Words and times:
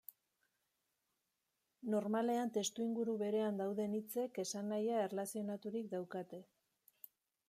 Normalean 1.95 2.51
testuinguru 2.57 3.15
berean 3.21 3.61
dauden 3.61 3.93
hitzek 3.97 4.39
esanahia 4.45 5.05
erlazionaturik 5.11 5.93
daukate. 5.93 6.41